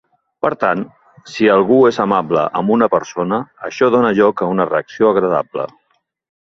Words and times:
Per 0.43 0.49
tant, 0.61 0.79
si 1.31 1.49
algú 1.55 1.77
és 1.89 1.99
amable 2.07 2.47
amb 2.61 2.75
una 2.77 2.89
persona, 2.95 3.41
això 3.71 3.93
dóna 3.99 4.15
lloc 4.23 4.45
a 4.47 4.51
una 4.57 4.69
reacció 4.75 5.15
agradable 5.15 5.71